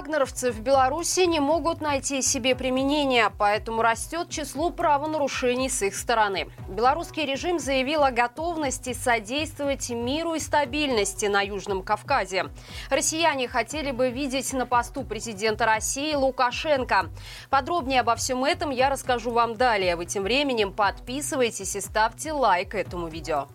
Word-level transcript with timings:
Вагнеровцы 0.00 0.50
в 0.50 0.60
Беларуси 0.60 1.26
не 1.26 1.40
могут 1.40 1.82
найти 1.82 2.22
себе 2.22 2.54
применение, 2.54 3.30
поэтому 3.36 3.82
растет 3.82 4.30
число 4.30 4.70
правонарушений 4.70 5.68
с 5.68 5.82
их 5.82 5.94
стороны. 5.94 6.48
Белорусский 6.70 7.26
режим 7.26 7.58
заявил 7.58 8.02
о 8.02 8.10
готовности 8.10 8.94
содействовать 8.94 9.90
миру 9.90 10.32
и 10.32 10.38
стабильности 10.38 11.26
на 11.26 11.42
Южном 11.42 11.82
Кавказе. 11.82 12.46
Россияне 12.88 13.46
хотели 13.46 13.90
бы 13.90 14.08
видеть 14.08 14.54
на 14.54 14.64
посту 14.64 15.04
президента 15.04 15.66
России 15.66 16.14
Лукашенко. 16.14 17.10
Подробнее 17.50 18.00
обо 18.00 18.16
всем 18.16 18.42
этом 18.46 18.70
я 18.70 18.88
расскажу 18.88 19.32
вам 19.32 19.54
далее. 19.54 19.96
Вы 19.96 20.06
тем 20.06 20.22
временем 20.22 20.72
подписывайтесь 20.72 21.76
и 21.76 21.80
ставьте 21.82 22.32
лайк 22.32 22.74
этому 22.74 23.08
видео. 23.08 23.48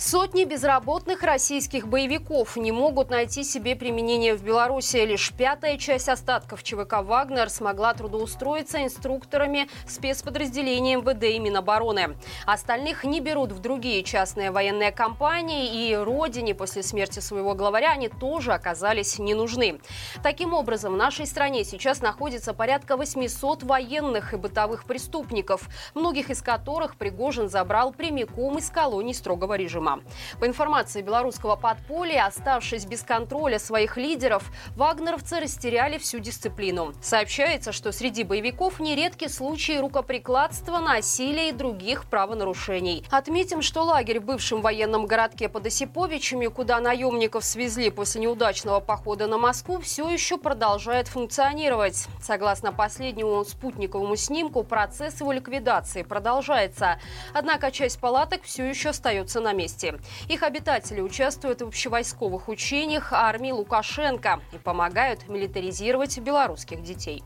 Сотни 0.00 0.44
безработных 0.44 1.22
российских 1.22 1.86
боевиков 1.86 2.56
не 2.56 2.72
могут 2.72 3.10
найти 3.10 3.44
себе 3.44 3.76
применение 3.76 4.34
в 4.34 4.42
Беларуси. 4.42 4.96
Лишь 4.96 5.30
пятая 5.30 5.76
часть 5.76 6.08
остатков 6.08 6.62
ЧВК 6.62 7.02
«Вагнер» 7.02 7.50
смогла 7.50 7.92
трудоустроиться 7.92 8.82
инструкторами 8.82 9.68
спецподразделения 9.86 10.96
МВД 10.96 11.24
и 11.24 11.38
Минобороны. 11.38 12.16
Остальных 12.46 13.04
не 13.04 13.20
берут 13.20 13.52
в 13.52 13.58
другие 13.58 14.02
частные 14.02 14.50
военные 14.50 14.90
компании, 14.90 15.90
и 15.90 15.94
родине 15.94 16.54
после 16.54 16.82
смерти 16.82 17.20
своего 17.20 17.52
главаря 17.52 17.90
они 17.90 18.08
тоже 18.08 18.54
оказались 18.54 19.18
не 19.18 19.34
нужны. 19.34 19.82
Таким 20.22 20.54
образом, 20.54 20.94
в 20.94 20.96
нашей 20.96 21.26
стране 21.26 21.62
сейчас 21.62 22.00
находится 22.00 22.54
порядка 22.54 22.96
800 22.96 23.64
военных 23.64 24.32
и 24.32 24.38
бытовых 24.38 24.86
преступников, 24.86 25.68
многих 25.94 26.30
из 26.30 26.40
которых 26.40 26.96
Пригожин 26.96 27.50
забрал 27.50 27.92
прямиком 27.92 28.56
из 28.56 28.70
колоний 28.70 29.12
строгого 29.12 29.58
режима 29.58 29.89
режима. 29.90 30.02
По 30.38 30.46
информации 30.46 31.02
белорусского 31.02 31.56
подполья, 31.56 32.26
оставшись 32.26 32.84
без 32.84 33.02
контроля 33.02 33.58
своих 33.58 33.96
лидеров, 33.96 34.44
вагнеровцы 34.76 35.40
растеряли 35.40 35.98
всю 35.98 36.18
дисциплину. 36.18 36.92
Сообщается, 37.02 37.72
что 37.72 37.92
среди 37.92 38.24
боевиков 38.24 38.80
нередки 38.80 39.28
случаи 39.28 39.78
рукоприкладства, 39.78 40.78
насилия 40.78 41.50
и 41.50 41.52
других 41.52 42.04
правонарушений. 42.04 43.04
Отметим, 43.10 43.62
что 43.62 43.82
лагерь 43.82 44.20
в 44.20 44.24
бывшем 44.24 44.62
военном 44.62 45.06
городке 45.06 45.48
под 45.48 45.66
Осиповичами, 45.66 46.46
куда 46.46 46.80
наемников 46.80 47.44
свезли 47.44 47.90
после 47.90 48.22
неудачного 48.22 48.80
похода 48.80 49.26
на 49.26 49.38
Москву, 49.38 49.80
все 49.80 50.08
еще 50.08 50.38
продолжает 50.38 51.08
функционировать. 51.08 52.06
Согласно 52.22 52.72
последнему 52.72 53.44
спутниковому 53.44 54.16
снимку, 54.16 54.62
процесс 54.62 55.20
его 55.20 55.32
ликвидации 55.32 56.02
продолжается. 56.02 56.98
Однако 57.34 57.70
часть 57.70 58.00
палаток 58.00 58.42
все 58.42 58.64
еще 58.64 58.90
остается 58.90 59.40
на 59.40 59.52
месте 59.52 59.79
области. 59.84 60.00
Их 60.28 60.42
обитатели 60.42 61.00
участвуют 61.00 61.62
в 61.62 61.68
общевойсковых 61.68 62.48
учениях 62.48 63.12
армии 63.12 63.50
Лукашенко 63.50 64.40
и 64.52 64.58
помогают 64.58 65.28
милитаризировать 65.28 66.18
белорусских 66.18 66.82
детей. 66.82 67.22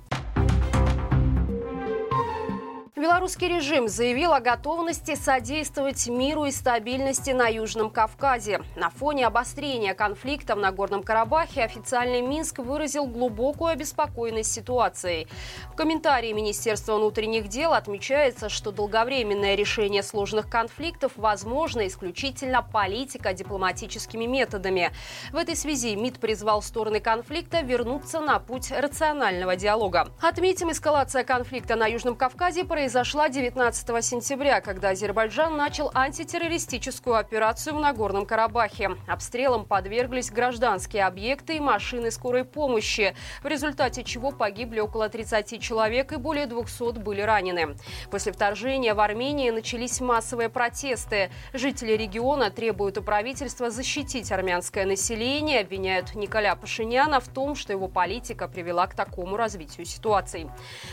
Белорусский 3.05 3.49
режим 3.49 3.87
заявил 3.87 4.33
о 4.33 4.41
готовности 4.41 5.15
содействовать 5.15 6.07
миру 6.07 6.47
и 6.47 6.51
стабильности 6.51 7.33
на 7.33 7.49
Южном 7.49 7.91
Кавказе. 7.91 8.63
На 8.77 8.89
фоне 8.89 9.27
обострения 9.27 9.93
конфликта 9.93 10.55
в 10.55 10.59
Нагорном 10.59 11.03
Карабахе 11.03 11.65
официальный 11.65 12.23
Минск 12.23 12.61
выразил 12.61 13.05
глубокую 13.05 13.73
обеспокоенность 13.73 14.51
ситуацией. 14.51 15.29
В 15.71 15.77
комментарии 15.77 16.33
Министерства 16.33 16.97
внутренних 16.97 17.49
дел 17.49 17.75
отмечается, 17.75 18.49
что 18.49 18.73
долговременное 18.73 19.55
решение 19.55 20.03
сложных 20.03 20.49
конфликтов 20.49 21.13
возможно 21.17 21.87
исключительно 21.87 22.63
политико-дипломатическими 22.63 24.25
методами. 24.25 24.93
В 25.31 25.37
этой 25.37 25.57
связи 25.57 25.95
МИД 25.95 26.21
призвал 26.21 26.63
стороны 26.63 27.01
конфликта 27.01 27.61
вернуться 27.61 28.21
на 28.21 28.39
путь 28.39 28.71
рационального 28.71 29.57
диалога. 29.57 30.09
Отметим, 30.23 30.71
эскалация 30.71 31.23
конфликта 31.23 31.77
на 31.77 31.87
Южном 31.87 32.17
Кавказе 32.17 32.65
произошла 32.65 32.94
произошла 32.95 33.29
19 33.29 34.05
сентября, 34.05 34.61
когда 34.61 34.91
Азербайджан 34.91 35.57
начал 35.57 35.91
антитеррористическую 35.95 37.17
операцию 37.17 37.75
в 37.75 37.81
Нагорном 37.81 38.25
Карабахе. 38.25 38.93
Обстрелам 39.09 39.65
подверглись 39.65 40.31
гражданские 40.31 41.05
объекты 41.05 41.57
и 41.57 41.61
машины 41.61 42.13
скорой 42.13 42.45
помощи, 42.45 43.17
в 43.43 43.47
результате 43.47 44.05
чего 44.05 44.31
погибли 44.31 44.79
около 44.79 45.09
30 45.09 45.61
человек 45.61 46.13
и 46.13 46.17
более 46.19 46.47
200 46.47 47.01
были 47.01 47.21
ранены. 47.21 47.75
После 48.13 48.31
вторжения 48.31 48.95
в 48.95 49.01
Армении 49.01 49.51
начались 49.51 50.01
массовые 50.01 50.49
протесты. 50.49 51.33
Жители 51.53 51.95
региона 51.95 52.51
требуют 52.51 52.97
у 52.97 53.03
правительства 53.03 53.71
защитить 53.71 54.31
армянское 54.31 54.87
население, 54.87 55.63
обвиняют 55.63 56.15
Николя 56.15 56.55
Пашиняна 56.55 57.19
в 57.19 57.27
том, 57.27 57.57
что 57.57 57.73
его 57.73 57.89
политика 57.89 58.47
привела 58.47 58.87
к 58.87 58.95
такому 58.95 59.37
развитию 59.37 59.85
ситуации. 59.85 60.49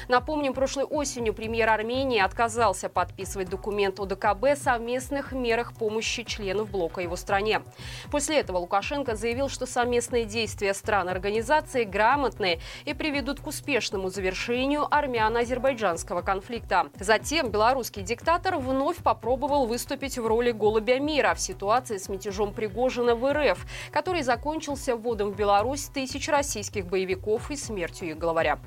Напомним, 0.07 0.55
прошлой 0.55 0.85
осенью 0.85 1.35
премьер 1.35 1.69
Армении 1.69 1.90
Армении 1.91 2.21
отказался 2.21 2.87
подписывать 2.87 3.49
документ 3.49 3.99
о 3.99 4.05
ДКБ 4.05 4.51
о 4.51 4.55
совместных 4.55 5.33
мерах 5.33 5.73
помощи 5.73 6.23
членов 6.23 6.69
блока 6.69 7.01
его 7.01 7.17
стране. 7.17 7.61
После 8.09 8.39
этого 8.39 8.59
Лукашенко 8.59 9.17
заявил, 9.17 9.49
что 9.49 9.65
совместные 9.65 10.23
действия 10.23 10.73
стран 10.73 11.09
организации 11.09 11.83
грамотные 11.83 12.61
и 12.85 12.93
приведут 12.93 13.41
к 13.41 13.47
успешному 13.47 14.09
завершению 14.09 14.87
армяно-азербайджанского 14.89 16.21
конфликта. 16.21 16.87
Затем 16.97 17.49
белорусский 17.49 18.03
диктатор 18.03 18.57
вновь 18.57 19.03
попробовал 19.03 19.65
выступить 19.65 20.17
в 20.17 20.25
роли 20.25 20.51
голубя 20.51 20.97
мира 20.97 21.33
в 21.33 21.41
ситуации 21.41 21.97
с 21.97 22.07
мятежом 22.07 22.53
Пригожина 22.53 23.15
в 23.15 23.33
РФ, 23.33 23.65
который 23.91 24.21
закончился 24.21 24.95
вводом 24.95 25.31
в 25.31 25.35
Беларусь 25.35 25.87
тысяч 25.87 26.29
российских 26.29 26.85
боевиков 26.85 27.51
и 27.51 27.57
смертью 27.57 28.11
их 28.11 28.17
главаря. 28.17 28.59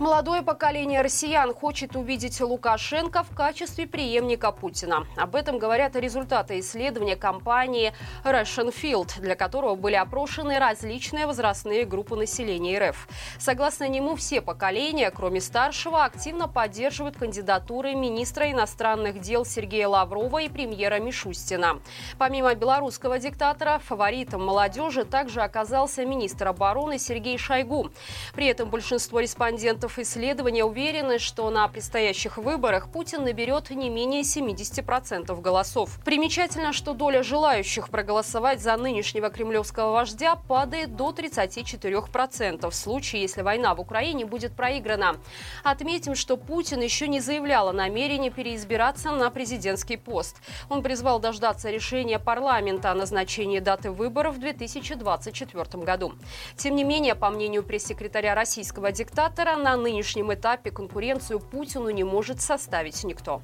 Молодое 0.00 0.40
поколение 0.40 1.02
россиян 1.02 1.52
хочет 1.52 1.94
увидеть 1.94 2.40
Лукашенко 2.40 3.22
в 3.22 3.36
качестве 3.36 3.86
преемника 3.86 4.50
Путина. 4.50 5.06
Об 5.14 5.36
этом 5.36 5.58
говорят 5.58 5.94
результаты 5.94 6.58
исследования 6.60 7.16
компании 7.16 7.92
Russian 8.24 8.74
Field, 8.74 9.20
для 9.20 9.36
которого 9.36 9.74
были 9.74 9.96
опрошены 9.96 10.58
различные 10.58 11.26
возрастные 11.26 11.84
группы 11.84 12.16
населения 12.16 12.78
РФ. 12.78 13.08
Согласно 13.38 13.86
нему, 13.88 14.16
все 14.16 14.40
поколения, 14.40 15.10
кроме 15.10 15.42
старшего, 15.42 16.02
активно 16.06 16.48
поддерживают 16.48 17.18
кандидатуры 17.18 17.94
министра 17.94 18.50
иностранных 18.50 19.20
дел 19.20 19.44
Сергея 19.44 19.88
Лаврова 19.88 20.38
и 20.38 20.48
премьера 20.48 20.98
Мишустина. 20.98 21.78
Помимо 22.16 22.54
белорусского 22.54 23.18
диктатора, 23.18 23.78
фаворитом 23.84 24.46
молодежи 24.46 25.04
также 25.04 25.42
оказался 25.42 26.06
министр 26.06 26.48
обороны 26.48 26.98
Сергей 26.98 27.36
Шойгу. 27.36 27.90
При 28.34 28.46
этом 28.46 28.70
большинство 28.70 29.20
респондентов 29.20 29.89
участников 29.90 29.98
исследования 29.98 30.64
уверены, 30.64 31.18
что 31.18 31.50
на 31.50 31.66
предстоящих 31.68 32.36
выборах 32.36 32.88
Путин 32.90 33.24
наберет 33.24 33.70
не 33.70 33.90
менее 33.90 34.22
70% 34.22 35.40
голосов. 35.40 35.98
Примечательно, 36.04 36.72
что 36.72 36.92
доля 36.92 37.22
желающих 37.22 37.88
проголосовать 37.88 38.60
за 38.60 38.76
нынешнего 38.76 39.30
кремлевского 39.30 39.92
вождя 39.92 40.36
падает 40.36 40.96
до 40.96 41.10
34% 41.10 42.70
в 42.70 42.74
случае, 42.74 43.22
если 43.22 43.42
война 43.42 43.74
в 43.74 43.80
Украине 43.80 44.26
будет 44.26 44.52
проиграна. 44.52 45.16
Отметим, 45.64 46.14
что 46.14 46.36
Путин 46.36 46.80
еще 46.80 47.08
не 47.08 47.20
заявлял 47.20 47.68
о 47.68 47.72
намерении 47.72 48.30
переизбираться 48.30 49.10
на 49.12 49.30
президентский 49.30 49.96
пост. 49.96 50.36
Он 50.68 50.82
призвал 50.82 51.20
дождаться 51.20 51.70
решения 51.70 52.18
парламента 52.18 52.90
о 52.90 52.94
назначении 52.94 53.60
даты 53.60 53.90
выборов 53.90 54.36
в 54.36 54.40
2024 54.40 55.84
году. 55.84 56.12
Тем 56.56 56.76
не 56.76 56.84
менее, 56.84 57.14
по 57.14 57.30
мнению 57.30 57.62
пресс-секретаря 57.62 58.34
российского 58.34 58.92
диктатора, 58.92 59.56
на 59.56 59.76
нынешнем 59.82 60.32
этапе 60.32 60.70
конкуренцию 60.70 61.40
Путину 61.40 61.90
не 61.90 62.04
может 62.04 62.40
составить 62.40 63.02
никто. 63.04 63.42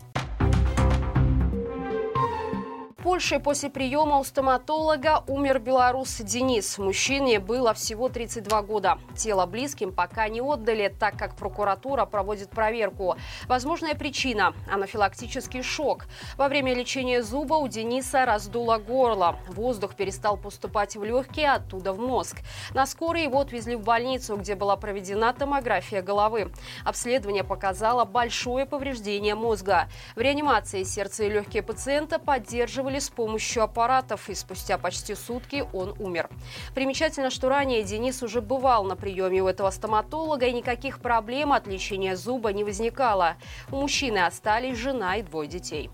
Польше 3.06 3.38
после 3.38 3.70
приема 3.70 4.18
у 4.18 4.24
стоматолога 4.24 5.22
умер 5.28 5.60
белорус 5.60 6.16
Денис. 6.16 6.76
Мужчине 6.76 7.38
было 7.38 7.72
всего 7.72 8.08
32 8.08 8.62
года. 8.62 8.98
Тело 9.16 9.46
близким 9.46 9.92
пока 9.92 10.26
не 10.28 10.40
отдали, 10.40 10.88
так 10.88 11.16
как 11.16 11.36
прокуратура 11.36 12.04
проводит 12.04 12.50
проверку. 12.50 13.14
Возможная 13.46 13.94
причина– 13.94 14.54
анафилактический 14.72 15.62
шок. 15.62 16.06
Во 16.36 16.48
время 16.48 16.74
лечения 16.74 17.22
зуба 17.22 17.54
у 17.54 17.68
Дениса 17.68 18.26
раздуло 18.26 18.78
горло. 18.78 19.38
Воздух 19.50 19.94
перестал 19.94 20.36
поступать 20.36 20.96
в 20.96 21.04
легкие, 21.04 21.52
оттуда 21.52 21.92
в 21.92 22.00
мозг. 22.00 22.38
На 22.74 22.86
скорой 22.86 23.22
его 23.22 23.38
отвезли 23.38 23.76
в 23.76 23.82
больницу, 23.82 24.36
где 24.36 24.56
была 24.56 24.74
проведена 24.74 25.32
томография 25.32 26.02
головы. 26.02 26.50
Обследование 26.84 27.44
показало 27.44 28.04
большое 28.04 28.66
повреждение 28.66 29.36
мозга. 29.36 29.88
В 30.16 30.20
реанимации 30.20 30.82
сердце 30.82 31.22
и 31.22 31.30
легкие 31.30 31.62
пациента 31.62 32.18
поддерживали 32.18 32.95
с 33.00 33.08
помощью 33.08 33.62
аппаратов, 33.62 34.28
и 34.28 34.34
спустя 34.34 34.78
почти 34.78 35.14
сутки 35.14 35.64
он 35.72 35.94
умер. 35.98 36.28
Примечательно, 36.74 37.30
что 37.30 37.48
ранее 37.48 37.82
Денис 37.82 38.22
уже 38.22 38.40
бывал 38.40 38.84
на 38.84 38.96
приеме 38.96 39.42
у 39.42 39.48
этого 39.48 39.70
стоматолога, 39.70 40.46
и 40.46 40.52
никаких 40.52 41.00
проблем 41.00 41.52
от 41.52 41.66
лечения 41.66 42.16
зуба 42.16 42.52
не 42.52 42.64
возникало. 42.64 43.36
У 43.70 43.76
мужчины 43.76 44.18
остались 44.18 44.78
жена 44.78 45.16
и 45.16 45.22
двое 45.22 45.48
детей. 45.48 45.90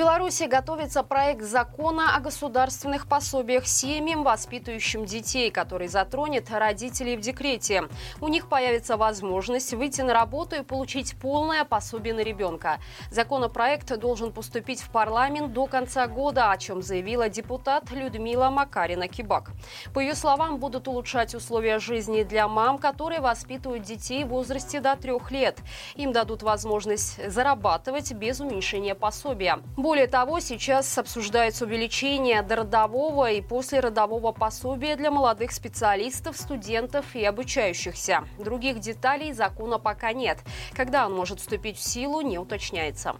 Беларуси 0.00 0.44
готовится 0.44 1.02
проект 1.02 1.42
закона 1.42 2.16
о 2.16 2.20
государственных 2.20 3.06
пособиях 3.06 3.66
семьям, 3.66 4.22
воспитывающим 4.22 5.04
детей, 5.04 5.50
который 5.50 5.88
затронет 5.88 6.50
родителей 6.50 7.18
в 7.18 7.20
декрете. 7.20 7.84
У 8.18 8.28
них 8.28 8.48
появится 8.48 8.96
возможность 8.96 9.74
выйти 9.74 10.00
на 10.00 10.14
работу 10.14 10.56
и 10.56 10.62
получить 10.62 11.18
полное 11.20 11.66
пособие 11.66 12.14
на 12.14 12.20
ребенка. 12.20 12.78
Законопроект 13.10 13.94
должен 13.98 14.32
поступить 14.32 14.80
в 14.80 14.88
парламент 14.88 15.52
до 15.52 15.66
конца 15.66 16.06
года, 16.06 16.50
о 16.50 16.56
чем 16.56 16.80
заявила 16.80 17.28
депутат 17.28 17.90
Людмила 17.90 18.48
Макарина-Кибак. 18.48 19.50
По 19.92 19.98
ее 19.98 20.14
словам, 20.14 20.56
будут 20.56 20.88
улучшать 20.88 21.34
условия 21.34 21.78
жизни 21.78 22.22
для 22.22 22.48
мам, 22.48 22.78
которые 22.78 23.20
воспитывают 23.20 23.82
детей 23.82 24.24
в 24.24 24.28
возрасте 24.28 24.80
до 24.80 24.96
трех 24.96 25.30
лет. 25.30 25.58
Им 25.96 26.12
дадут 26.12 26.42
возможность 26.42 27.20
зарабатывать 27.30 28.12
без 28.14 28.40
уменьшения 28.40 28.94
пособия. 28.94 29.58
Более 29.90 30.06
того, 30.06 30.38
сейчас 30.38 30.96
обсуждается 30.98 31.64
увеличение 31.64 32.42
дородового 32.42 33.28
и 33.32 33.40
послеродового 33.40 34.30
пособия 34.30 34.94
для 34.94 35.10
молодых 35.10 35.50
специалистов, 35.50 36.36
студентов 36.36 37.04
и 37.16 37.24
обучающихся. 37.24 38.22
Других 38.38 38.78
деталей 38.78 39.32
закона 39.32 39.80
пока 39.80 40.12
нет. 40.12 40.38
Когда 40.74 41.06
он 41.06 41.14
может 41.14 41.40
вступить 41.40 41.76
в 41.76 41.82
силу, 41.82 42.20
не 42.20 42.38
уточняется. 42.38 43.16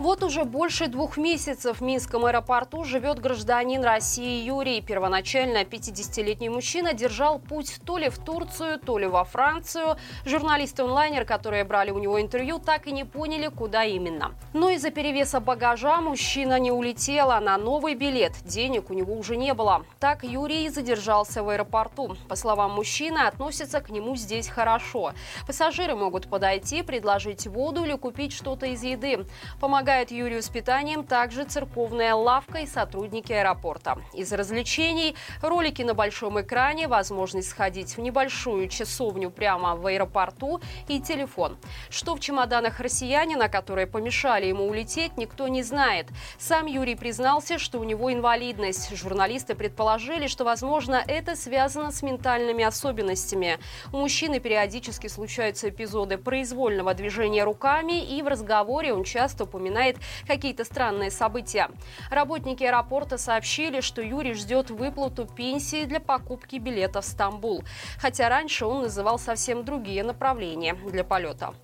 Вот 0.00 0.22
уже 0.22 0.44
больше 0.44 0.86
двух 0.86 1.18
месяцев 1.18 1.80
в 1.80 1.82
Минском 1.82 2.24
аэропорту 2.24 2.84
живет 2.84 3.18
гражданин 3.18 3.84
России 3.84 4.42
Юрий. 4.42 4.80
Первоначально 4.80 5.64
50-летний 5.64 6.48
мужчина 6.48 6.94
держал 6.94 7.38
путь 7.38 7.78
то 7.84 7.98
ли 7.98 8.08
в 8.08 8.16
Турцию, 8.16 8.78
то 8.78 8.96
ли 8.96 9.06
во 9.06 9.24
Францию. 9.24 9.98
Журналисты-онлайнер, 10.24 11.26
которые 11.26 11.64
брали 11.64 11.90
у 11.90 11.98
него 11.98 12.18
интервью, 12.18 12.58
так 12.58 12.86
и 12.86 12.92
не 12.92 13.04
поняли, 13.04 13.48
куда 13.48 13.84
именно. 13.84 14.32
Но 14.54 14.70
из-за 14.70 14.90
перевеса 14.90 15.38
багажа 15.38 16.00
мужчина 16.00 16.58
не 16.58 16.72
улетел, 16.72 17.30
а 17.30 17.38
на 17.38 17.58
новый 17.58 17.94
билет 17.94 18.32
денег 18.46 18.88
у 18.88 18.94
него 18.94 19.14
уже 19.14 19.36
не 19.36 19.52
было. 19.52 19.84
Так 19.98 20.24
Юрий 20.24 20.70
задержался 20.70 21.42
в 21.42 21.50
аэропорту. 21.50 22.16
По 22.26 22.36
словам 22.36 22.72
мужчины, 22.72 23.18
относятся 23.18 23.82
к 23.82 23.90
нему 23.90 24.16
здесь 24.16 24.48
хорошо. 24.48 25.12
Пассажиры 25.46 25.94
могут 25.94 26.26
подойти, 26.26 26.80
предложить 26.80 27.46
воду 27.46 27.84
или 27.84 27.96
купить 27.98 28.32
что-то 28.32 28.64
из 28.64 28.82
еды. 28.82 29.26
Помогать 29.60 29.89
Помогает 29.90 30.12
Юрию 30.12 30.40
с 30.40 30.48
питанием 30.48 31.02
также 31.02 31.42
церковная 31.42 32.14
лавка 32.14 32.58
и 32.58 32.66
сотрудники 32.68 33.32
аэропорта. 33.32 33.98
Из 34.14 34.32
развлечений– 34.32 35.16
ролики 35.42 35.82
на 35.82 35.94
большом 35.94 36.40
экране, 36.40 36.86
возможность 36.86 37.50
сходить 37.50 37.96
в 37.96 38.00
небольшую 38.00 38.68
часовню 38.68 39.30
прямо 39.30 39.74
в 39.74 39.84
аэропорту 39.84 40.60
и 40.86 41.00
телефон. 41.00 41.58
Что 41.88 42.14
в 42.14 42.20
чемоданах 42.20 42.78
россиянина, 42.78 43.48
которые 43.48 43.88
помешали 43.88 44.46
ему 44.46 44.68
улететь, 44.68 45.16
никто 45.16 45.48
не 45.48 45.64
знает. 45.64 46.06
Сам 46.38 46.66
Юрий 46.66 46.94
признался, 46.94 47.58
что 47.58 47.80
у 47.80 47.84
него 47.84 48.12
инвалидность. 48.12 48.96
Журналисты 48.96 49.56
предположили, 49.56 50.28
что, 50.28 50.44
возможно, 50.44 51.02
это 51.04 51.34
связано 51.34 51.90
с 51.90 52.00
ментальными 52.02 52.62
особенностями. 52.62 53.58
У 53.92 53.96
мужчины 53.96 54.38
периодически 54.38 55.08
случаются 55.08 55.68
эпизоды 55.68 56.16
произвольного 56.16 56.94
движения 56.94 57.42
руками, 57.42 58.04
и 58.04 58.22
в 58.22 58.28
разговоре 58.28 58.94
он 58.94 59.02
часто 59.02 59.42
упоминает 59.42 59.79
упоминает 59.80 59.96
какие-то 60.26 60.64
странные 60.64 61.10
события. 61.10 61.70
Работники 62.10 62.64
аэропорта 62.64 63.18
сообщили, 63.18 63.80
что 63.80 64.02
Юрий 64.02 64.34
ждет 64.34 64.70
выплату 64.70 65.26
пенсии 65.26 65.84
для 65.84 66.00
покупки 66.00 66.56
билета 66.56 67.00
в 67.00 67.04
Стамбул. 67.04 67.64
Хотя 67.98 68.28
раньше 68.28 68.66
он 68.66 68.82
называл 68.82 69.18
совсем 69.18 69.64
другие 69.64 70.04
направления 70.04 70.74
для 70.74 71.04
полета. 71.04 71.54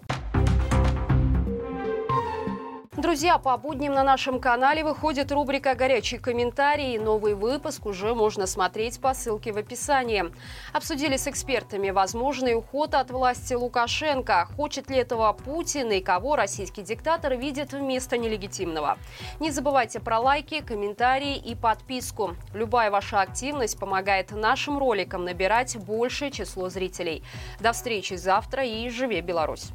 Друзья, 3.07 3.39
по 3.39 3.57
будням 3.57 3.95
на 3.95 4.03
нашем 4.03 4.41
канале 4.41 4.83
выходит 4.83 5.31
рубрика 5.31 5.77
«Горячие 5.77 6.19
комментарии». 6.19 6.99
Новый 6.99 7.35
выпуск 7.37 7.87
уже 7.87 8.17
можно 8.17 8.49
смотреть 8.49 9.01
по 9.01 9.15
ссылке 9.15 9.53
в 9.53 9.59
описании. 9.59 10.25
Обсудили 10.73 11.17
с 11.17 11.29
экспертами 11.29 11.91
возможный 11.91 12.57
уход 12.57 12.95
от 12.95 13.13
власти 13.13 13.55
Лукашенко. 13.55 14.49
Хочет 14.57 14.91
ли 14.91 14.97
этого 14.97 15.33
Путин 15.33 15.93
и 15.93 16.01
кого 16.01 16.35
российский 16.35 16.83
диктатор 16.83 17.37
видит 17.37 17.73
вместо 17.73 18.19
нелегитимного. 18.19 18.99
Не 19.39 19.53
забывайте 19.53 20.01
про 20.01 20.19
лайки, 20.19 20.61
комментарии 20.61 21.37
и 21.37 21.55
подписку. 21.55 22.35
Любая 22.55 22.91
ваша 22.91 23.21
активность 23.21 23.79
помогает 23.79 24.33
нашим 24.33 24.79
роликам 24.79 25.25
набирать 25.25 25.77
большее 25.77 26.33
число 26.33 26.71
зрителей. 26.71 27.23
До 27.61 27.73
встречи 27.73 28.15
завтра 28.15 28.65
и 28.65 28.89
живе 28.89 29.21
Беларусь! 29.21 29.71